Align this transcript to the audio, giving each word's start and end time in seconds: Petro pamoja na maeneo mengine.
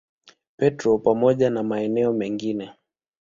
Petro 0.57 0.97
pamoja 0.99 1.49
na 1.49 1.63
maeneo 1.63 2.13
mengine. 2.13 2.71